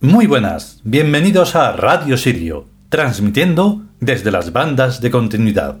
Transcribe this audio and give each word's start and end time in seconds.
Muy 0.00 0.26
buenas, 0.26 0.80
bienvenidos 0.84 1.56
a 1.56 1.72
Radio 1.72 2.16
Sirio, 2.16 2.66
transmitiendo 2.88 3.82
desde 3.98 4.30
las 4.30 4.52
bandas 4.52 5.00
de 5.00 5.10
continuidad. 5.10 5.78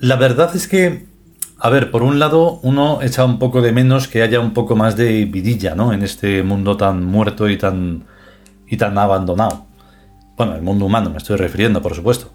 La 0.00 0.16
verdad 0.16 0.50
es 0.56 0.66
que 0.66 1.11
a 1.64 1.70
ver, 1.70 1.92
por 1.92 2.02
un 2.02 2.18
lado 2.18 2.58
uno 2.64 3.02
echa 3.02 3.24
un 3.24 3.38
poco 3.38 3.62
de 3.62 3.70
menos 3.70 4.08
que 4.08 4.20
haya 4.22 4.40
un 4.40 4.52
poco 4.52 4.74
más 4.74 4.96
de 4.96 5.26
vidilla, 5.26 5.76
¿no? 5.76 5.92
En 5.92 6.02
este 6.02 6.42
mundo 6.42 6.76
tan 6.76 7.04
muerto 7.04 7.48
y 7.48 7.56
tan 7.56 8.02
y 8.66 8.76
tan 8.76 8.98
abandonado. 8.98 9.66
Bueno, 10.36 10.56
el 10.56 10.62
mundo 10.62 10.86
humano 10.86 11.10
me 11.10 11.18
estoy 11.18 11.36
refiriendo, 11.36 11.80
por 11.80 11.94
supuesto. 11.94 12.32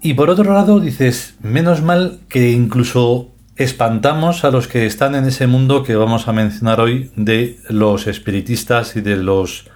Y 0.00 0.14
por 0.14 0.30
otro 0.30 0.54
lado 0.54 0.80
dices, 0.80 1.36
menos 1.42 1.82
mal 1.82 2.20
que 2.30 2.52
incluso 2.52 3.28
espantamos 3.56 4.44
a 4.44 4.50
los 4.50 4.68
que 4.68 4.86
están 4.86 5.14
en 5.14 5.26
ese 5.26 5.46
mundo 5.46 5.82
que 5.82 5.94
vamos 5.94 6.26
a 6.26 6.32
mencionar 6.32 6.80
hoy 6.80 7.10
de 7.16 7.58
los 7.68 8.06
espiritistas 8.06 8.96
y 8.96 9.02
de 9.02 9.16
los 9.16 9.66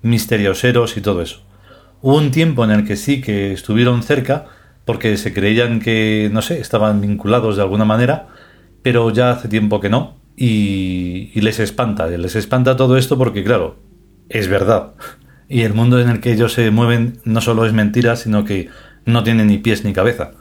misterioseros 0.00 0.96
y 0.96 1.02
todo 1.02 1.20
eso. 1.20 1.42
Hubo 2.00 2.16
un 2.16 2.30
tiempo 2.30 2.64
en 2.64 2.70
el 2.70 2.86
que 2.86 2.96
sí 2.96 3.20
que 3.20 3.52
estuvieron 3.52 4.02
cerca 4.02 4.46
porque 4.88 5.18
se 5.18 5.34
creían 5.34 5.80
que, 5.80 6.30
no 6.32 6.40
sé, 6.40 6.60
estaban 6.60 7.02
vinculados 7.02 7.56
de 7.56 7.62
alguna 7.62 7.84
manera, 7.84 8.28
pero 8.82 9.10
ya 9.10 9.32
hace 9.32 9.46
tiempo 9.46 9.80
que 9.80 9.90
no 9.90 10.16
y, 10.34 11.30
y 11.34 11.42
les 11.42 11.60
espanta, 11.60 12.06
les 12.06 12.34
espanta 12.36 12.74
todo 12.74 12.96
esto 12.96 13.18
porque 13.18 13.44
claro, 13.44 13.76
es 14.30 14.48
verdad. 14.48 14.94
Y 15.50 15.62
el 15.62 15.74
mundo 15.74 16.00
en 16.00 16.08
el 16.08 16.20
que 16.20 16.32
ellos 16.32 16.54
se 16.54 16.70
mueven 16.70 17.20
no 17.24 17.42
solo 17.42 17.66
es 17.66 17.74
mentira, 17.74 18.16
sino 18.16 18.46
que 18.46 18.68
no 19.04 19.24
tiene 19.24 19.44
ni 19.44 19.58
pies 19.58 19.84
ni 19.84 19.92
cabeza. 19.92 20.32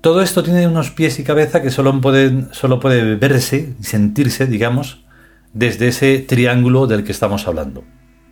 Todo 0.00 0.22
esto 0.22 0.44
tiene 0.44 0.68
unos 0.68 0.92
pies 0.92 1.18
y 1.18 1.24
cabeza 1.24 1.60
que 1.60 1.70
solo, 1.70 2.00
pueden, 2.00 2.48
solo 2.52 2.78
puede 2.78 3.16
verse 3.16 3.74
y 3.80 3.82
sentirse, 3.82 4.46
digamos, 4.46 5.04
desde 5.52 5.88
ese 5.88 6.20
triángulo 6.20 6.86
del 6.86 7.02
que 7.02 7.12
estamos 7.12 7.48
hablando. 7.48 7.82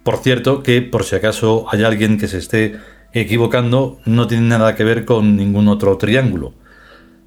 Por 0.04 0.18
cierto, 0.18 0.62
que 0.62 0.82
por 0.82 1.02
si 1.02 1.16
acaso 1.16 1.66
hay 1.70 1.82
alguien 1.82 2.18
que 2.18 2.28
se 2.28 2.38
esté 2.38 2.76
equivocando, 3.20 4.00
no 4.04 4.26
tiene 4.26 4.48
nada 4.48 4.74
que 4.74 4.84
ver 4.84 5.04
con 5.04 5.36
ningún 5.36 5.68
otro 5.68 5.96
triángulo. 5.98 6.54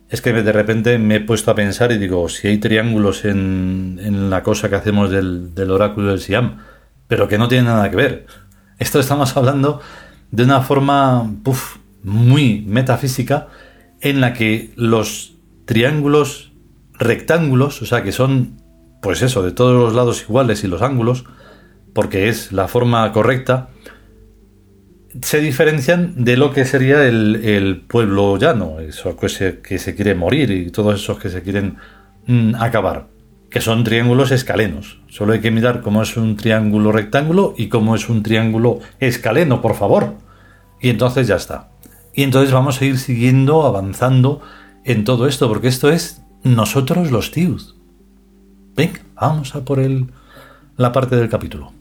Es 0.09 0.21
que 0.21 0.31
de 0.31 0.51
repente 0.51 0.97
me 0.99 1.15
he 1.15 1.19
puesto 1.19 1.51
a 1.51 1.55
pensar 1.55 1.91
y 1.91 1.97
digo, 1.97 2.29
si 2.29 2.47
hay 2.47 2.57
triángulos 2.57 3.25
en, 3.25 3.99
en 4.01 4.29
la 4.29 4.43
cosa 4.43 4.69
que 4.69 4.75
hacemos 4.75 5.09
del, 5.09 5.53
del 5.53 5.71
oráculo 5.71 6.11
del 6.11 6.21
Siam, 6.21 6.59
pero 7.07 7.27
que 7.27 7.37
no 7.37 7.47
tiene 7.47 7.65
nada 7.65 7.89
que 7.89 7.95
ver. 7.95 8.25
Esto 8.79 8.99
estamos 8.99 9.35
hablando 9.35 9.81
de 10.31 10.43
una 10.43 10.61
forma 10.61 11.29
muy 12.03 12.63
metafísica 12.67 13.47
en 14.01 14.21
la 14.21 14.33
que 14.33 14.71
los 14.75 15.35
triángulos 15.65 16.51
rectángulos, 16.93 17.81
o 17.81 17.85
sea 17.85 18.03
que 18.03 18.11
son, 18.11 18.61
pues 19.01 19.21
eso, 19.21 19.43
de 19.43 19.51
todos 19.51 19.73
los 19.73 19.93
lados 19.93 20.23
iguales 20.23 20.63
y 20.63 20.67
los 20.67 20.81
ángulos, 20.81 21.25
porque 21.93 22.29
es 22.29 22.51
la 22.51 22.67
forma 22.67 23.11
correcta, 23.11 23.69
se 25.21 25.39
diferencian 25.39 26.23
de 26.23 26.37
lo 26.37 26.51
que 26.51 26.65
sería 26.65 27.05
el, 27.05 27.83
pueblo 27.87 28.37
llano, 28.37 28.79
eso 28.79 29.15
que 29.17 29.29
se, 29.29 29.59
que 29.59 29.79
se 29.79 29.95
quiere 29.95 30.15
morir 30.15 30.51
y 30.51 30.71
todos 30.71 31.01
esos 31.01 31.19
que 31.19 31.29
se 31.29 31.41
quieren 31.41 31.77
mm, 32.25 32.55
acabar 32.55 33.07
que 33.49 33.61
son 33.61 33.83
triángulos 33.83 34.31
escalenos. 34.31 34.99
Solo 35.07 35.33
hay 35.33 35.39
que 35.39 35.51
mirar 35.51 35.81
cómo 35.81 36.01
es 36.01 36.17
un 36.17 36.35
triángulo 36.35 36.91
rectángulo 36.91 37.53
y 37.57 37.69
cómo 37.69 37.95
es 37.95 38.09
un 38.09 38.23
triángulo 38.23 38.79
escaleno, 38.99 39.61
por 39.61 39.75
favor. 39.75 40.15
Y 40.81 40.89
entonces 40.89 41.27
ya 41.27 41.35
está. 41.35 41.69
Y 42.13 42.23
entonces 42.23 42.51
vamos 42.51 42.81
a 42.81 42.85
ir 42.85 42.97
siguiendo, 42.97 43.65
avanzando 43.65 44.41
en 44.83 45.03
todo 45.03 45.27
esto, 45.27 45.47
porque 45.47 45.67
esto 45.67 45.89
es 45.89 46.21
nosotros 46.43 47.11
los 47.11 47.31
tíos. 47.31 47.75
Venga, 48.75 48.99
vamos 49.15 49.55
a 49.55 49.63
por 49.63 49.79
el, 49.79 50.07
la 50.75 50.91
parte 50.91 51.15
del 51.15 51.29
capítulo. 51.29 51.76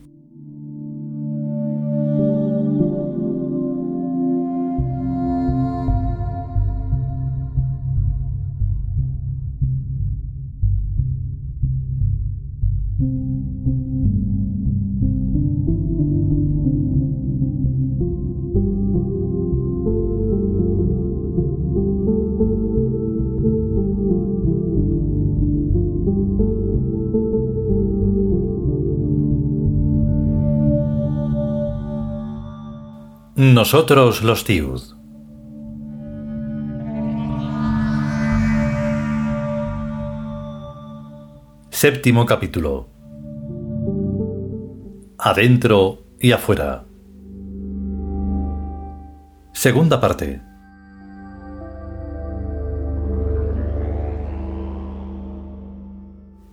Nosotros 33.57 34.21
los 34.21 34.43
Tiud. 34.43 34.79
Séptimo 41.71 42.27
capítulo. 42.27 42.87
Adentro 45.17 46.03
y 46.19 46.33
afuera. 46.33 46.85
Segunda 49.53 49.99
parte. 49.99 50.39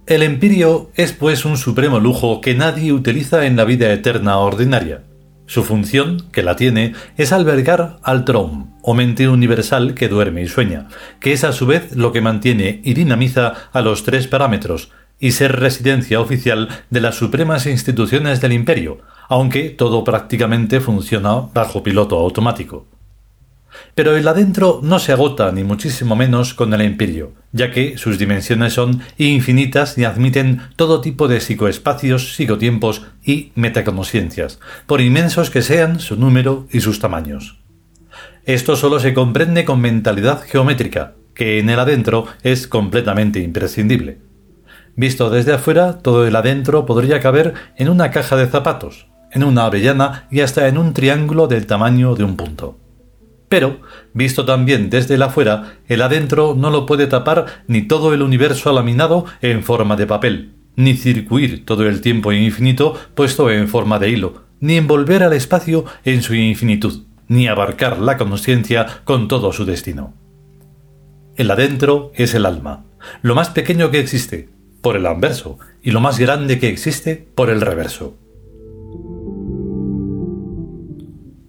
El 0.06 0.22
empirio 0.22 0.90
es 0.94 1.12
pues 1.12 1.44
un 1.44 1.58
supremo 1.58 2.00
lujo 2.00 2.40
que 2.40 2.54
nadie 2.54 2.94
utiliza 2.94 3.44
en 3.44 3.56
la 3.56 3.64
vida 3.64 3.92
eterna 3.92 4.38
ordinaria 4.38 5.02
su 5.46 5.62
función, 5.62 6.26
que 6.32 6.42
la 6.42 6.56
tiene, 6.56 6.94
es 7.16 7.32
albergar 7.32 7.98
al 8.02 8.24
Trom, 8.24 8.74
o 8.82 8.94
mente 8.94 9.28
universal 9.28 9.94
que 9.94 10.08
duerme 10.08 10.42
y 10.42 10.48
sueña, 10.48 10.88
que 11.20 11.32
es 11.32 11.44
a 11.44 11.52
su 11.52 11.66
vez 11.66 11.96
lo 11.96 12.12
que 12.12 12.20
mantiene 12.20 12.80
y 12.84 12.94
dinamiza 12.94 13.54
a 13.72 13.80
los 13.80 14.04
tres 14.04 14.26
parámetros, 14.26 14.90
y 15.18 15.32
ser 15.32 15.60
residencia 15.60 16.20
oficial 16.20 16.68
de 16.90 17.00
las 17.00 17.16
supremas 17.16 17.66
instituciones 17.66 18.40
del 18.40 18.52
imperio, 18.52 18.98
aunque 19.28 19.70
todo 19.70 20.04
prácticamente 20.04 20.80
funciona 20.80 21.48
bajo 21.54 21.82
piloto 21.82 22.18
automático. 22.18 22.86
Pero 23.94 24.16
el 24.16 24.26
adentro 24.26 24.80
no 24.82 24.98
se 24.98 25.12
agota 25.12 25.52
ni 25.52 25.64
muchísimo 25.64 26.16
menos 26.16 26.54
con 26.54 26.72
el 26.74 26.82
imperio, 26.82 27.32
ya 27.52 27.70
que 27.70 27.96
sus 27.98 28.18
dimensiones 28.18 28.72
son 28.72 29.02
infinitas 29.18 29.96
y 29.98 30.04
admiten 30.04 30.62
todo 30.76 31.00
tipo 31.00 31.28
de 31.28 31.40
psicoespacios, 31.40 32.34
psicotiempos 32.34 33.02
y 33.24 33.52
metaconciencias, 33.54 34.58
por 34.86 35.00
inmensos 35.00 35.50
que 35.50 35.62
sean 35.62 36.00
su 36.00 36.16
número 36.16 36.66
y 36.70 36.80
sus 36.80 36.98
tamaños. 36.98 37.58
Esto 38.44 38.76
solo 38.76 39.00
se 39.00 39.14
comprende 39.14 39.64
con 39.64 39.80
mentalidad 39.80 40.42
geométrica, 40.42 41.14
que 41.34 41.58
en 41.58 41.70
el 41.70 41.80
adentro 41.80 42.26
es 42.42 42.68
completamente 42.68 43.40
imprescindible. 43.40 44.18
Visto 44.96 45.30
desde 45.30 45.54
afuera, 45.54 45.98
todo 45.98 46.26
el 46.26 46.36
adentro 46.36 46.86
podría 46.86 47.20
caber 47.20 47.54
en 47.76 47.88
una 47.88 48.10
caja 48.10 48.36
de 48.36 48.46
zapatos, 48.46 49.08
en 49.32 49.42
una 49.42 49.64
avellana 49.64 50.28
y 50.30 50.40
hasta 50.40 50.68
en 50.68 50.78
un 50.78 50.94
triángulo 50.94 51.48
del 51.48 51.66
tamaño 51.66 52.14
de 52.14 52.24
un 52.24 52.36
punto. 52.36 52.78
Pero, 53.54 53.78
visto 54.14 54.44
también 54.44 54.90
desde 54.90 55.14
el 55.14 55.22
afuera, 55.22 55.76
el 55.86 56.02
adentro 56.02 56.56
no 56.58 56.70
lo 56.70 56.86
puede 56.86 57.06
tapar 57.06 57.62
ni 57.68 57.82
todo 57.82 58.12
el 58.12 58.20
universo 58.20 58.72
laminado 58.72 59.26
en 59.42 59.62
forma 59.62 59.94
de 59.94 60.08
papel, 60.08 60.54
ni 60.74 60.94
circuir 60.94 61.64
todo 61.64 61.86
el 61.86 62.00
tiempo 62.00 62.32
infinito 62.32 62.98
puesto 63.14 63.52
en 63.52 63.68
forma 63.68 64.00
de 64.00 64.08
hilo, 64.08 64.42
ni 64.58 64.76
envolver 64.76 65.22
al 65.22 65.34
espacio 65.34 65.84
en 66.04 66.22
su 66.22 66.34
infinitud, 66.34 67.04
ni 67.28 67.46
abarcar 67.46 68.00
la 68.00 68.16
conciencia 68.16 68.86
con 69.04 69.28
todo 69.28 69.52
su 69.52 69.64
destino. 69.64 70.14
El 71.36 71.48
adentro 71.48 72.10
es 72.16 72.34
el 72.34 72.46
alma, 72.46 72.86
lo 73.22 73.36
más 73.36 73.50
pequeño 73.50 73.92
que 73.92 74.00
existe, 74.00 74.48
por 74.80 74.96
el 74.96 75.06
anverso, 75.06 75.60
y 75.80 75.92
lo 75.92 76.00
más 76.00 76.18
grande 76.18 76.58
que 76.58 76.70
existe, 76.70 77.28
por 77.36 77.50
el 77.50 77.60
reverso. 77.60 78.18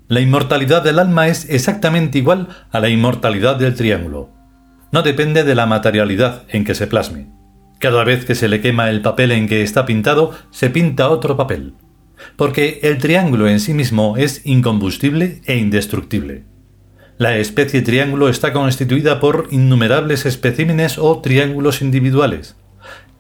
La 0.07 0.19
inmortalidad 0.19 0.83
del 0.83 0.99
alma 0.99 1.29
es 1.29 1.49
exactamente 1.49 2.19
igual 2.19 2.49
a 2.69 2.79
la 2.79 2.89
inmortalidad 2.89 3.55
del 3.55 3.73
triángulo. 3.73 4.29
No 4.91 5.01
depende 5.01 5.43
de 5.43 5.55
la 5.55 5.65
materialidad 5.65 6.43
en 6.49 6.63
que 6.63 6.75
se 6.75 6.85
plasme. 6.85 7.27
Cada 7.79 8.03
vez 8.03 8.23
que 8.23 8.35
se 8.35 8.47
le 8.47 8.61
quema 8.61 8.91
el 8.91 9.01
papel 9.01 9.31
en 9.31 9.47
que 9.47 9.63
está 9.63 9.87
pintado, 9.87 10.31
se 10.51 10.69
pinta 10.69 11.09
otro 11.09 11.35
papel. 11.35 11.73
Porque 12.35 12.81
el 12.83 12.99
triángulo 12.99 13.47
en 13.47 13.59
sí 13.59 13.73
mismo 13.73 14.15
es 14.15 14.45
incombustible 14.45 15.41
e 15.45 15.57
indestructible. 15.57 16.43
La 17.17 17.37
especie 17.37 17.81
triángulo 17.81 18.29
está 18.29 18.53
constituida 18.53 19.19
por 19.19 19.47
innumerables 19.49 20.27
especímenes 20.27 20.99
o 20.99 21.19
triángulos 21.19 21.81
individuales. 21.81 22.57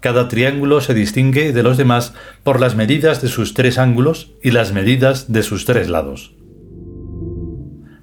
Cada 0.01 0.27
triángulo 0.27 0.81
se 0.81 0.93
distingue 0.93 1.51
de 1.51 1.63
los 1.63 1.77
demás 1.77 2.13
por 2.43 2.59
las 2.59 2.75
medidas 2.75 3.23
de 3.23 3.27
sus 3.27 3.55
tres 3.55 3.79
ángulos 3.79 4.33
y 4.43 4.51
las 4.51 4.71
medidas 4.71 5.31
de 5.31 5.41
sus 5.41 5.65
tres 5.65 5.89
lados. 5.89 6.34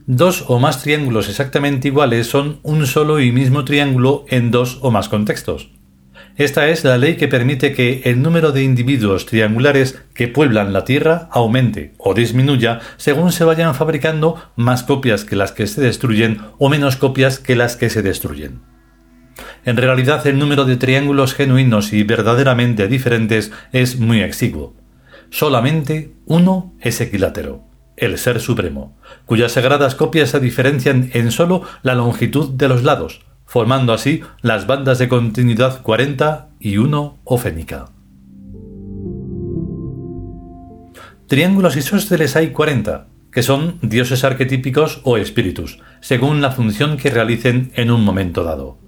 Dos 0.06 0.44
o 0.48 0.58
más 0.58 0.82
triángulos 0.82 1.28
exactamente 1.28 1.88
iguales 1.88 2.26
son 2.26 2.58
un 2.62 2.86
solo 2.86 3.20
y 3.20 3.32
mismo 3.32 3.64
triángulo 3.64 4.24
en 4.28 4.50
dos 4.50 4.78
o 4.82 4.90
más 4.90 5.08
contextos. 5.08 5.70
Esta 6.36 6.68
es 6.68 6.82
la 6.82 6.96
ley 6.96 7.16
que 7.16 7.28
permite 7.28 7.74
que 7.74 8.02
el 8.04 8.22
número 8.22 8.52
de 8.52 8.62
individuos 8.62 9.26
triangulares 9.26 10.02
que 10.14 10.28
pueblan 10.28 10.72
la 10.72 10.84
Tierra 10.84 11.28
aumente 11.30 11.92
o 11.98 12.14
disminuya 12.14 12.80
según 12.96 13.32
se 13.32 13.44
vayan 13.44 13.74
fabricando 13.74 14.42
más 14.56 14.82
copias 14.82 15.24
que 15.24 15.36
las 15.36 15.52
que 15.52 15.66
se 15.66 15.82
destruyen 15.82 16.40
o 16.58 16.70
menos 16.70 16.96
copias 16.96 17.38
que 17.38 17.54
las 17.54 17.76
que 17.76 17.90
se 17.90 18.00
destruyen. 18.00 18.60
En 19.64 19.76
realidad 19.76 20.26
el 20.26 20.38
número 20.38 20.64
de 20.64 20.76
triángulos 20.76 21.34
genuinos 21.34 21.92
y 21.92 22.02
verdaderamente 22.02 22.88
diferentes 22.88 23.52
es 23.72 23.98
muy 23.98 24.20
exiguo. 24.20 24.74
Solamente 25.30 26.14
uno 26.26 26.74
es 26.80 27.00
equilátero, 27.00 27.62
el 28.02 28.18
Ser 28.18 28.40
Supremo, 28.40 28.96
cuyas 29.26 29.52
sagradas 29.52 29.94
copias 29.94 30.30
se 30.30 30.40
diferencian 30.40 31.10
en 31.14 31.30
solo 31.30 31.62
la 31.82 31.94
longitud 31.94 32.50
de 32.50 32.68
los 32.68 32.82
lados, 32.82 33.20
formando 33.46 33.92
así 33.92 34.22
las 34.40 34.66
bandas 34.66 34.98
de 34.98 35.08
continuidad 35.08 35.82
40 35.82 36.48
y 36.58 36.78
1 36.78 37.18
o 37.22 37.38
fénica. 37.38 37.86
Triángulos 41.28 41.76
isósceles 41.76 42.34
hay 42.34 42.50
40, 42.50 43.06
que 43.30 43.42
son 43.42 43.78
dioses 43.82 44.24
arquetípicos 44.24 45.00
o 45.04 45.16
espíritus, 45.16 45.78
según 46.00 46.42
la 46.42 46.50
función 46.50 46.96
que 46.96 47.10
realicen 47.10 47.70
en 47.76 47.90
un 47.90 48.04
momento 48.04 48.42
dado. 48.42 48.78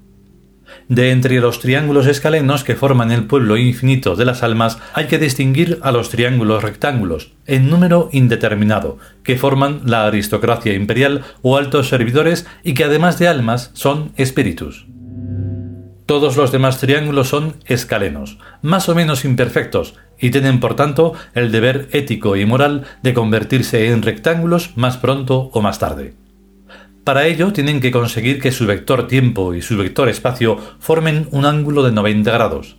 De 0.88 1.10
entre 1.10 1.40
los 1.40 1.60
triángulos 1.60 2.06
escalenos 2.06 2.62
que 2.62 2.74
forman 2.74 3.10
el 3.10 3.24
pueblo 3.24 3.56
infinito 3.56 4.16
de 4.16 4.26
las 4.26 4.42
almas 4.42 4.78
hay 4.92 5.06
que 5.06 5.18
distinguir 5.18 5.78
a 5.82 5.92
los 5.92 6.10
triángulos 6.10 6.62
rectángulos, 6.62 7.32
en 7.46 7.70
número 7.70 8.10
indeterminado, 8.12 8.98
que 9.22 9.38
forman 9.38 9.80
la 9.84 10.06
aristocracia 10.06 10.74
imperial 10.74 11.22
o 11.40 11.56
altos 11.56 11.88
servidores 11.88 12.46
y 12.62 12.74
que 12.74 12.84
además 12.84 13.18
de 13.18 13.28
almas 13.28 13.70
son 13.72 14.12
espíritus. 14.16 14.86
Todos 16.04 16.36
los 16.36 16.52
demás 16.52 16.78
triángulos 16.80 17.28
son 17.28 17.54
escalenos, 17.64 18.38
más 18.60 18.90
o 18.90 18.94
menos 18.94 19.24
imperfectos, 19.24 19.94
y 20.20 20.30
tienen 20.30 20.60
por 20.60 20.76
tanto 20.76 21.14
el 21.34 21.50
deber 21.50 21.88
ético 21.92 22.36
y 22.36 22.44
moral 22.44 22.84
de 23.02 23.14
convertirse 23.14 23.88
en 23.88 24.02
rectángulos 24.02 24.76
más 24.76 24.98
pronto 24.98 25.48
o 25.54 25.62
más 25.62 25.78
tarde. 25.78 26.12
Para 27.04 27.26
ello 27.26 27.52
tienen 27.52 27.80
que 27.80 27.90
conseguir 27.90 28.40
que 28.40 28.50
su 28.50 28.66
vector 28.66 29.06
tiempo 29.06 29.54
y 29.54 29.60
su 29.60 29.76
vector 29.76 30.08
espacio 30.08 30.56
formen 30.78 31.28
un 31.32 31.44
ángulo 31.44 31.82
de 31.82 31.92
90 31.92 32.30
grados. 32.32 32.76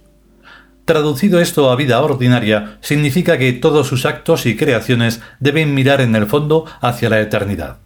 Traducido 0.84 1.40
esto 1.40 1.70
a 1.70 1.76
vida 1.76 2.02
ordinaria, 2.02 2.78
significa 2.82 3.38
que 3.38 3.54
todos 3.54 3.88
sus 3.88 4.06
actos 4.06 4.48
y 4.48 4.56
creaciones 4.56 5.22
deben 5.40 5.76
mirar 5.76 6.02
en 6.02 6.16
el 6.16 6.26
fondo 6.26 6.66
hacia 6.82 7.10
la 7.10 7.22
eternidad. 7.22 7.78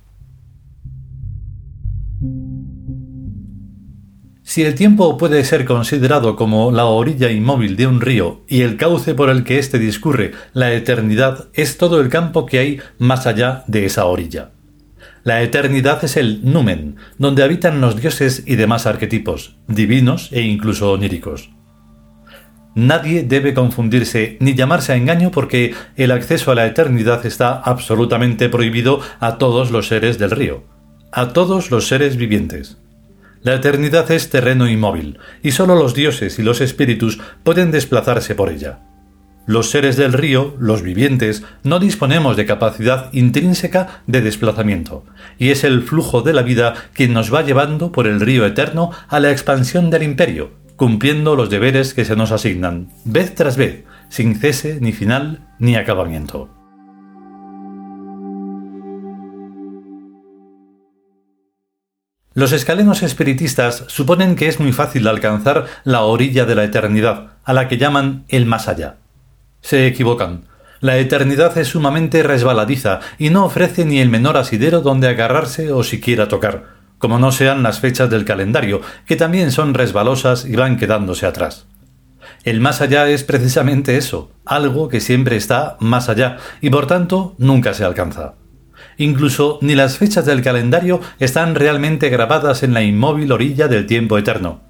Si 4.44 4.63
el 4.63 4.75
tiempo 4.75 5.18
puede 5.18 5.44
ser 5.44 5.65
considerado 5.65 6.36
como 6.36 6.71
la 6.71 6.86
orilla 6.86 7.30
inmóvil 7.30 7.75
de 7.75 7.86
un 7.86 8.01
río 8.01 8.41
y 8.47 8.62
el 8.62 8.77
cauce 8.77 9.13
por 9.13 9.30
el 9.30 9.44
que 9.44 9.59
éste 9.59 9.77
discurre, 9.77 10.31
la 10.53 10.74
eternidad 10.74 11.50
es 11.53 11.77
todo 11.77 12.01
el 12.01 12.09
campo 12.09 12.45
que 12.45 12.59
hay 12.59 12.80
más 12.97 13.27
allá 13.27 13.63
de 13.68 13.86
esa 13.86 14.06
orilla. 14.06 14.51
La 15.24 15.42
eternidad 15.42 16.04
es 16.04 16.18
el 16.18 16.42
numen, 16.44 16.95
donde 17.18 17.44
habitan 17.44 17.81
los 17.81 18.00
dioses 18.00 18.44
y 18.45 18.56
demás 18.56 18.86
arquetipos, 18.86 19.56
divinos 19.68 20.30
e 20.31 20.42
incluso 20.42 20.92
oníricos. 20.92 21.50
Nadie 22.75 23.24
debe 23.24 23.54
confundirse 23.54 24.38
ni 24.39 24.54
llamarse 24.54 24.94
a 24.94 24.95
engaño 24.95 25.31
porque 25.31 25.74
el 25.98 26.12
acceso 26.12 26.51
a 26.51 26.56
la 26.56 26.66
eternidad 26.66 27.25
está 27.25 27.60
absolutamente 27.60 28.48
prohibido 28.48 29.01
a 29.19 29.38
todos 29.38 29.71
los 29.71 29.88
seres 29.88 30.19
del 30.19 30.31
río, 30.31 30.63
a 31.12 31.33
todos 31.33 31.72
los 31.72 31.88
seres 31.88 32.15
vivientes. 32.15 32.77
La 33.42 33.56
eternidad 33.56 34.10
es 34.12 34.30
terreno 34.30 34.68
inmóvil, 34.68 35.18
y 35.42 35.51
sólo 35.51 35.75
los 35.75 35.94
dioses 35.94 36.39
y 36.39 36.44
los 36.44 36.62
espíritus 36.62 37.19
pueden 37.44 37.72
desplazarse 37.72 38.36
por 38.36 38.50
ella. 38.50 38.80
Los 39.50 39.72
seres 39.72 39.98
del 39.98 40.13
río, 40.13 40.54
los 40.60 40.84
vivientes, 40.84 41.42
no 41.63 41.80
disponemos 41.80 42.38
de 42.38 42.46
capacidad 42.46 43.12
intrínseca 43.13 44.04
de 44.06 44.22
desplazamiento, 44.22 45.04
y 45.40 45.50
es 45.50 45.63
el 45.63 45.81
flujo 45.81 46.22
de 46.22 46.34
la 46.34 46.44
vida 46.44 46.75
quien 46.94 47.13
nos 47.13 47.34
va 47.34 47.42
llevando 47.42 47.92
por 47.92 48.06
el 48.06 48.22
río 48.22 48.46
eterno 48.46 48.92
a 49.07 49.19
la 49.19 49.31
expansión 49.31 49.90
del 49.90 50.04
imperio, 50.04 50.51
cumpliendo 50.75 51.36
los 51.36 51.50
deberes 51.50 51.96
que 51.96 52.06
se 52.06 52.16
nos 52.16 52.31
asignan, 52.31 52.90
vez 53.06 53.34
tras 53.34 53.57
vez, 53.57 53.86
sin 54.10 54.36
cese 54.36 54.78
ni 54.81 54.92
final 54.92 55.48
ni 55.57 55.78
acabamiento. 55.78 56.48
Los 62.36 62.51
escalenos 62.51 63.01
espiritistas 63.01 63.84
suponen 63.88 64.36
que 64.36 64.48
es 64.48 64.60
muy 64.60 64.74
fácil 64.74 65.07
alcanzar 65.07 65.66
la 65.86 66.04
orilla 66.04 66.46
de 66.46 66.54
la 66.54 66.66
eternidad, 66.66 67.31
a 67.44 67.54
la 67.54 67.68
que 67.68 67.80
llaman 67.80 68.25
el 68.28 68.46
más 68.46 68.68
allá. 68.68 68.98
Se 69.61 69.88
equivocan. 69.88 70.45
La 70.81 70.97
eternidad 70.97 71.57
es 71.57 71.67
sumamente 71.67 72.23
resbaladiza 72.23 73.01
y 73.17 73.29
no 73.29 73.45
ofrece 73.45 73.83
ni 73.85 74.00
el 74.00 74.09
menor 74.09 74.38
asidero 74.38 74.79
donde 74.81 75.09
agarrarse 75.09 75.73
o 75.73 75.83
siquiera 75.83 76.29
tocar, 76.29 76.67
como 76.97 77.19
no 77.19 77.31
sean 77.33 77.63
las 77.63 77.79
fechas 77.79 78.09
del 78.09 78.23
calendario, 78.23 78.81
que 79.06 79.17
también 79.17 79.51
son 79.51 79.73
resbalosas 79.73 80.45
y 80.45 80.56
van 80.56 80.77
quedándose 80.77 81.25
atrás. 81.25 81.67
El 82.43 82.62
más 82.62 82.79
allá 82.79 83.10
es 83.10 83.24
precisamente 83.24 83.98
eso, 83.98 84.31
algo 84.45 84.88
que 84.88 85.01
siempre 85.01 85.36
está 85.36 85.75
más 85.79 86.07
allá 86.07 86.38
y 86.62 86.69
por 86.69 86.88
tanto 86.88 87.36
nunca 87.38 87.74
se 87.74 87.84
alcanza. 87.84 88.36
Incluso 88.98 89.60
ni 89.62 89.75
las 89.75 89.98
fechas 89.98 90.25
del 90.25 90.41
calendario 90.41 91.01
están 91.19 91.55
realmente 91.55 92.10
grabadas 92.10 92.63
en 92.63 92.74
la 92.74 92.81
inmóvil 92.81 93.31
orilla 93.34 93.67
del 93.67 93.86
tiempo 93.86 94.17
eterno. 94.17 94.68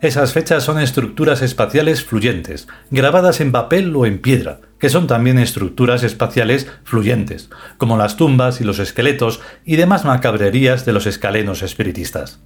Esas 0.00 0.32
fechas 0.32 0.64
son 0.64 0.80
estructuras 0.80 1.42
espaciales 1.42 2.02
fluyentes, 2.02 2.68
grabadas 2.90 3.42
en 3.42 3.52
papel 3.52 3.94
o 3.94 4.06
en 4.06 4.18
piedra, 4.18 4.60
que 4.78 4.88
son 4.88 5.06
también 5.06 5.38
estructuras 5.38 6.02
espaciales 6.02 6.68
fluyentes, 6.84 7.50
como 7.76 7.98
las 7.98 8.16
tumbas 8.16 8.62
y 8.62 8.64
los 8.64 8.78
esqueletos 8.78 9.42
y 9.62 9.76
demás 9.76 10.06
macabrerías 10.06 10.86
de 10.86 10.94
los 10.94 11.06
escalenos 11.06 11.62
espiritistas. 11.62 12.40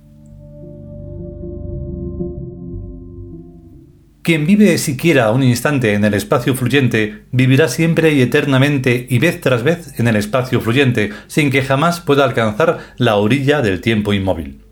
Quien 4.23 4.47
vive 4.47 4.77
siquiera 4.79 5.31
un 5.31 5.45
instante 5.45 5.93
en 5.95 6.05
el 6.05 6.15
espacio 6.15 6.57
fluyente, 6.57 7.23
vivirá 7.31 7.69
siempre 7.69 8.15
y 8.15 8.23
eternamente 8.23 9.07
y 9.09 9.21
vez 9.21 9.41
tras 9.41 9.63
vez 9.63 10.01
en 10.01 10.09
el 10.09 10.17
espacio 10.17 10.61
fluyente, 10.61 11.13
sin 11.29 11.53
que 11.53 11.63
jamás 11.63 12.01
pueda 12.01 12.25
alcanzar 12.25 12.81
la 12.97 13.15
orilla 13.15 13.63
del 13.63 13.81
tiempo 13.81 14.13
inmóvil 14.13 14.64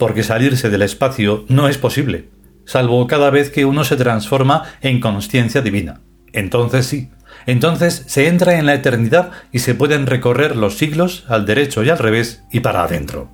porque 0.00 0.22
salirse 0.22 0.70
del 0.70 0.80
espacio 0.80 1.44
no 1.48 1.68
es 1.68 1.76
posible, 1.76 2.30
salvo 2.64 3.06
cada 3.06 3.28
vez 3.28 3.50
que 3.50 3.66
uno 3.66 3.84
se 3.84 3.96
transforma 3.96 4.64
en 4.80 4.98
conciencia 4.98 5.60
divina. 5.60 6.00
Entonces 6.32 6.86
sí, 6.86 7.10
entonces 7.44 8.04
se 8.06 8.26
entra 8.26 8.58
en 8.58 8.64
la 8.64 8.72
eternidad 8.72 9.30
y 9.52 9.58
se 9.58 9.74
pueden 9.74 10.06
recorrer 10.06 10.56
los 10.56 10.78
siglos 10.78 11.26
al 11.28 11.44
derecho 11.44 11.84
y 11.84 11.90
al 11.90 11.98
revés 11.98 12.44
y 12.50 12.60
para 12.60 12.82
adentro. 12.82 13.30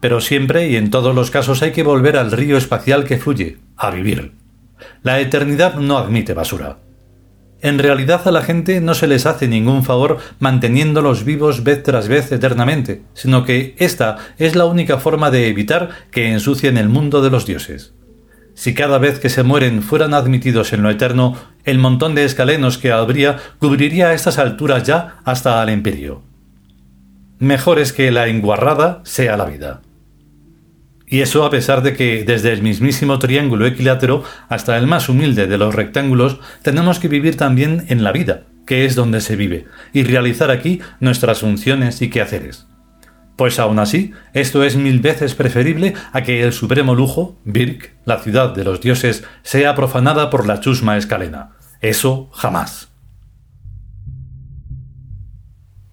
Pero 0.00 0.22
siempre 0.22 0.70
y 0.70 0.76
en 0.76 0.88
todos 0.88 1.14
los 1.14 1.30
casos 1.30 1.60
hay 1.62 1.72
que 1.72 1.82
volver 1.82 2.16
al 2.16 2.32
río 2.32 2.56
espacial 2.56 3.04
que 3.04 3.18
fluye, 3.18 3.58
a 3.76 3.90
vivir. 3.90 4.32
La 5.02 5.20
eternidad 5.20 5.74
no 5.74 5.98
admite 5.98 6.32
basura. 6.32 6.78
En 7.62 7.78
realidad 7.78 8.26
a 8.26 8.32
la 8.32 8.42
gente 8.42 8.80
no 8.80 8.92
se 8.92 9.06
les 9.06 9.24
hace 9.24 9.46
ningún 9.46 9.84
favor 9.84 10.18
manteniéndolos 10.40 11.24
vivos 11.24 11.62
vez 11.62 11.84
tras 11.84 12.08
vez 12.08 12.32
eternamente, 12.32 13.02
sino 13.14 13.44
que 13.44 13.76
esta 13.78 14.18
es 14.36 14.56
la 14.56 14.64
única 14.64 14.98
forma 14.98 15.30
de 15.30 15.46
evitar 15.46 15.90
que 16.10 16.32
ensucien 16.32 16.76
el 16.76 16.88
mundo 16.88 17.22
de 17.22 17.30
los 17.30 17.46
dioses. 17.46 17.94
Si 18.54 18.74
cada 18.74 18.98
vez 18.98 19.20
que 19.20 19.28
se 19.28 19.44
mueren 19.44 19.82
fueran 19.82 20.12
admitidos 20.12 20.72
en 20.72 20.82
lo 20.82 20.90
eterno, 20.90 21.36
el 21.64 21.78
montón 21.78 22.16
de 22.16 22.24
escalenos 22.24 22.78
que 22.78 22.90
habría 22.90 23.38
cubriría 23.60 24.08
a 24.08 24.14
estas 24.14 24.38
alturas 24.38 24.82
ya 24.82 25.20
hasta 25.24 25.62
al 25.62 25.70
imperio. 25.70 26.22
Mejor 27.38 27.78
es 27.78 27.92
que 27.92 28.10
la 28.10 28.26
enguarrada 28.26 29.02
sea 29.04 29.36
la 29.36 29.44
vida. 29.44 29.81
Y 31.12 31.20
eso 31.20 31.44
a 31.44 31.50
pesar 31.50 31.82
de 31.82 31.94
que 31.94 32.24
desde 32.24 32.54
el 32.54 32.62
mismísimo 32.62 33.18
triángulo 33.18 33.66
equilátero 33.66 34.24
hasta 34.48 34.78
el 34.78 34.86
más 34.86 35.10
humilde 35.10 35.46
de 35.46 35.58
los 35.58 35.74
rectángulos 35.74 36.40
tenemos 36.62 36.98
que 37.00 37.08
vivir 37.08 37.36
también 37.36 37.84
en 37.88 38.02
la 38.02 38.12
vida, 38.12 38.44
que 38.66 38.86
es 38.86 38.94
donde 38.94 39.20
se 39.20 39.36
vive, 39.36 39.66
y 39.92 40.04
realizar 40.04 40.50
aquí 40.50 40.80
nuestras 41.00 41.40
funciones 41.40 42.00
y 42.00 42.08
quehaceres. 42.08 42.66
Pues 43.36 43.58
aún 43.58 43.78
así, 43.78 44.12
esto 44.32 44.64
es 44.64 44.76
mil 44.76 45.00
veces 45.00 45.34
preferible 45.34 45.92
a 46.14 46.22
que 46.22 46.44
el 46.44 46.54
supremo 46.54 46.94
lujo, 46.94 47.38
Birk, 47.44 47.94
la 48.06 48.16
ciudad 48.20 48.54
de 48.54 48.64
los 48.64 48.80
dioses, 48.80 49.22
sea 49.42 49.74
profanada 49.74 50.30
por 50.30 50.46
la 50.46 50.60
chusma 50.60 50.96
escalena. 50.96 51.50
Eso 51.82 52.30
jamás. 52.32 52.88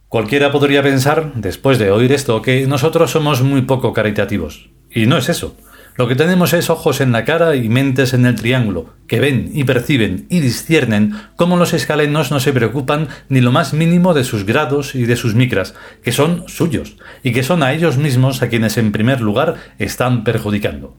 Cualquiera 0.07 0.53
podría 0.53 0.81
pensar, 0.81 1.33
después 1.35 1.77
de 1.77 1.91
oír 1.91 2.13
esto, 2.13 2.41
que 2.41 2.65
nosotros 2.67 3.11
somos 3.11 3.41
muy 3.41 3.63
poco 3.63 3.91
caritativos. 3.91 4.69
Y 4.91 5.05
no 5.05 5.17
es 5.17 5.29
eso. 5.29 5.55
Lo 5.99 6.07
que 6.07 6.15
tenemos 6.15 6.53
es 6.53 6.69
ojos 6.69 7.01
en 7.01 7.11
la 7.11 7.25
cara 7.25 7.57
y 7.57 7.67
mentes 7.67 8.13
en 8.13 8.25
el 8.25 8.35
triángulo, 8.35 8.93
que 9.05 9.19
ven 9.19 9.51
y 9.53 9.65
perciben 9.65 10.27
y 10.29 10.39
disciernen 10.39 11.13
cómo 11.35 11.57
los 11.57 11.73
escalenos 11.73 12.31
no 12.31 12.39
se 12.39 12.53
preocupan 12.53 13.09
ni 13.27 13.41
lo 13.41 13.51
más 13.51 13.73
mínimo 13.73 14.13
de 14.13 14.23
sus 14.23 14.45
grados 14.45 14.95
y 14.95 15.03
de 15.03 15.17
sus 15.17 15.35
micras, 15.35 15.75
que 16.01 16.13
son 16.13 16.45
suyos, 16.47 16.95
y 17.21 17.33
que 17.33 17.43
son 17.43 17.63
a 17.63 17.73
ellos 17.73 17.97
mismos 17.97 18.41
a 18.41 18.47
quienes 18.47 18.77
en 18.77 18.93
primer 18.93 19.19
lugar 19.19 19.55
están 19.77 20.23
perjudicando. 20.23 20.95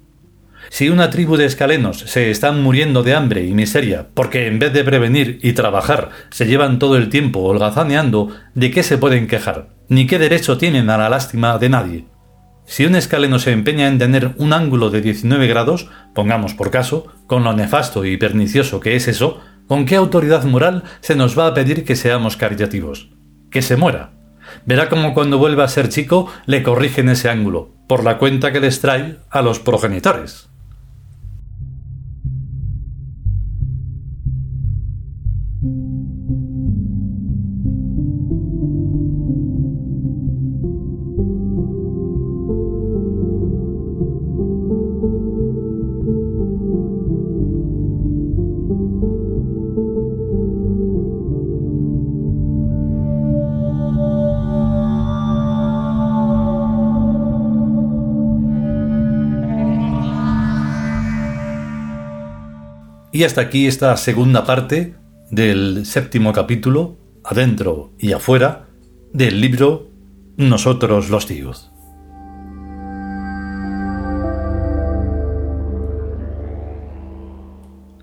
Si 0.69 0.91
una 0.91 1.09
tribu 1.09 1.39
de 1.39 1.47
escalenos 1.47 2.01
se 2.01 2.31
están 2.31 2.63
muriendo 2.63 3.03
de 3.03 3.15
hambre 3.15 3.47
y 3.47 3.55
miseria 3.55 4.09
porque 4.13 4.47
en 4.47 4.59
vez 4.59 4.73
de 4.73 4.85
prevenir 4.85 5.39
y 5.43 5.55
trabajar 5.55 6.11
se 6.31 6.47
llevan 6.47 6.79
todo 6.79 6.99
el 6.99 7.09
tiempo 7.09 7.41
holgazaneando, 7.41 8.37
¿de 8.55 8.71
qué 8.71 8.83
se 8.83 8.99
pueden 8.99 9.27
quejar? 9.27 9.71
Ni 9.89 10.07
qué 10.07 10.19
derecho 10.19 10.59
tienen 10.59 10.91
a 10.91 10.99
la 10.99 11.09
lástima 11.09 11.57
de 11.57 11.69
nadie. 11.71 12.05
Si 12.71 12.87
un 12.87 12.95
escaleno 12.95 13.41
se 13.41 13.51
empeña 13.51 13.89
en 13.89 13.99
tener 13.99 14.33
un 14.37 14.53
ángulo 14.53 14.91
de 14.91 15.01
19 15.01 15.49
grados, 15.49 15.89
pongamos 16.15 16.55
por 16.55 16.71
caso, 16.71 17.09
con 17.27 17.43
lo 17.43 17.53
nefasto 17.53 18.05
y 18.05 18.17
pernicioso 18.17 18.79
que 18.79 18.95
es 18.95 19.09
eso, 19.09 19.41
¿con 19.67 19.87
qué 19.87 19.97
autoridad 19.97 20.45
moral 20.45 20.85
se 21.01 21.17
nos 21.17 21.37
va 21.37 21.49
a 21.49 21.55
pedir 21.55 21.85
que 21.85 21.97
seamos 21.97 22.37
caritativos? 22.37 23.11
Que 23.51 23.61
se 23.61 23.75
muera. 23.75 24.13
Verá 24.67 24.89
como 24.89 25.15
cuando 25.15 25.37
vuelva 25.37 25.65
a 25.65 25.69
ser 25.69 25.89
chico 25.89 26.33
le 26.47 26.63
corrigen 26.63 27.09
ese 27.09 27.29
ángulo, 27.29 27.75
por 27.89 28.05
la 28.05 28.19
cuenta 28.19 28.53
que 28.53 28.61
les 28.61 28.81
trae 28.81 29.19
a 29.31 29.43
los 29.43 29.59
progenitores. 29.59 30.50
Y 63.21 63.25
hasta 63.25 63.43
aquí 63.43 63.67
esta 63.67 63.95
segunda 63.99 64.47
parte 64.47 64.95
del 65.31 65.85
séptimo 65.85 66.33
capítulo, 66.33 66.97
adentro 67.23 67.93
y 67.99 68.13
afuera, 68.13 68.69
del 69.13 69.43
libro 69.43 69.91
Nosotros 70.39 71.11
los 71.11 71.27
tíos. 71.27 71.71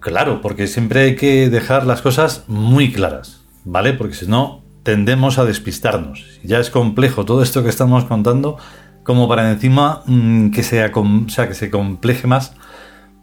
Claro, 0.02 0.40
porque 0.40 0.68
siempre 0.68 1.02
hay 1.02 1.16
que 1.16 1.50
dejar 1.50 1.88
las 1.88 2.04
cosas 2.04 2.44
muy 2.48 2.92
claras, 2.92 3.42
¿vale? 3.66 3.94
Porque 3.94 4.14
si 4.14 4.28
no, 4.28 4.62
tendemos 4.84 5.40
a 5.40 5.46
despistarnos. 5.46 6.40
Ya 6.44 6.60
es 6.60 6.70
complejo 6.70 7.26
todo 7.26 7.42
esto 7.42 7.64
que 7.64 7.70
estamos 7.70 8.06
contando, 8.06 8.58
como 9.02 9.28
para 9.28 9.50
encima 9.50 10.04
mm, 10.06 10.52
que, 10.52 10.62
sea, 10.62 10.92
sea, 11.30 11.48
que 11.48 11.56
se 11.56 11.72
compleje 11.72 12.28
más 12.28 12.54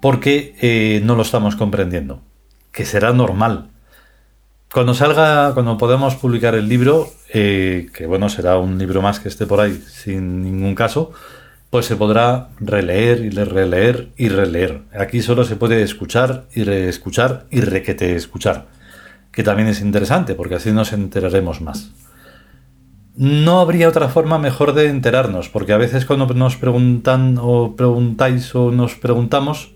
porque 0.04 0.54
eh, 0.60 1.00
no 1.02 1.16
lo 1.16 1.22
estamos 1.22 1.56
comprendiendo, 1.56 2.20
que 2.72 2.84
será 2.84 3.14
normal. 3.14 3.70
Cuando 4.70 4.92
salga, 4.92 5.54
cuando 5.54 5.78
podamos 5.78 6.14
publicar 6.16 6.54
el 6.54 6.68
libro, 6.68 7.08
eh, 7.32 7.86
que 7.94 8.04
bueno, 8.04 8.28
será 8.28 8.58
un 8.58 8.76
libro 8.76 9.00
más 9.00 9.18
que 9.18 9.30
esté 9.30 9.46
por 9.46 9.60
ahí 9.60 9.82
sin 9.88 10.42
ningún 10.42 10.74
caso, 10.74 11.12
pues 11.70 11.86
se 11.86 11.96
podrá 11.96 12.48
releer 12.60 13.20
y 13.20 13.30
releer 13.30 14.10
y 14.18 14.28
releer. 14.28 14.82
Aquí 14.92 15.22
solo 15.22 15.42
se 15.46 15.56
puede 15.56 15.82
escuchar 15.82 16.48
y 16.54 16.64
reescuchar 16.64 17.46
y 17.50 17.62
requete 17.62 18.14
escuchar, 18.14 18.66
que 19.32 19.42
también 19.42 19.68
es 19.68 19.80
interesante 19.80 20.34
porque 20.34 20.56
así 20.56 20.70
nos 20.70 20.92
enteraremos 20.92 21.62
más. 21.62 21.92
No 23.16 23.58
habría 23.58 23.88
otra 23.88 24.10
forma 24.10 24.38
mejor 24.38 24.74
de 24.74 24.90
enterarnos, 24.90 25.48
porque 25.48 25.72
a 25.72 25.78
veces 25.78 26.04
cuando 26.04 26.26
nos 26.34 26.58
preguntan 26.58 27.38
o 27.40 27.74
preguntáis 27.74 28.54
o 28.54 28.70
nos 28.70 28.96
preguntamos, 28.96 29.73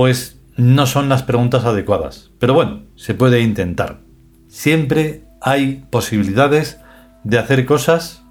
pues 0.00 0.40
no 0.56 0.86
son 0.86 1.10
las 1.10 1.24
preguntas 1.24 1.66
adecuadas. 1.66 2.30
Pero 2.38 2.54
bueno, 2.54 2.84
se 2.96 3.12
puede 3.12 3.42
intentar. 3.42 4.00
Siempre 4.48 5.24
hay 5.42 5.84
posibilidades 5.90 6.80
de 7.22 7.38
hacer 7.38 7.66
cosas 7.66 8.22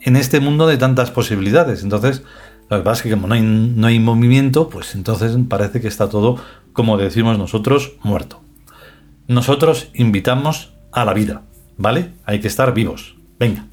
en 0.00 0.14
este 0.14 0.38
mundo 0.38 0.68
de 0.68 0.76
tantas 0.76 1.10
posibilidades. 1.10 1.82
Entonces, 1.82 2.22
que 2.68 2.76
pasa 2.76 2.92
es 2.92 3.02
que 3.02 3.10
como 3.10 3.26
no 3.26 3.34
hay, 3.34 3.42
no 3.42 3.88
hay 3.88 3.98
movimiento, 3.98 4.68
pues 4.68 4.94
entonces 4.94 5.36
parece 5.48 5.80
que 5.80 5.88
está 5.88 6.08
todo, 6.08 6.36
como 6.72 6.98
decimos 6.98 7.36
nosotros, 7.36 7.94
muerto. 8.04 8.40
Nosotros 9.26 9.90
invitamos 9.92 10.72
a 10.92 11.04
la 11.04 11.14
vida, 11.14 11.42
¿vale? 11.76 12.12
Hay 12.26 12.38
que 12.38 12.46
estar 12.46 12.74
vivos. 12.74 13.16
Venga. 13.40 13.66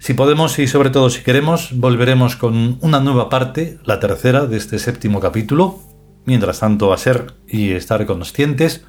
Si 0.00 0.14
podemos 0.14 0.58
y 0.58 0.66
sobre 0.66 0.88
todo 0.88 1.10
si 1.10 1.22
queremos, 1.22 1.78
volveremos 1.78 2.34
con 2.34 2.78
una 2.80 3.00
nueva 3.00 3.28
parte, 3.28 3.78
la 3.84 4.00
tercera 4.00 4.46
de 4.46 4.56
este 4.56 4.78
séptimo 4.78 5.20
capítulo. 5.20 5.78
Mientras 6.24 6.60
tanto, 6.60 6.94
a 6.94 6.96
ser 6.96 7.34
y 7.46 7.72
estar 7.72 8.06
conscientes 8.06 8.86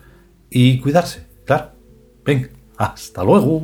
y 0.50 0.80
cuidarse, 0.80 1.27
claro. 1.46 1.72
Venga, 2.24 2.48
hasta 2.77 3.25
luego. 3.25 3.62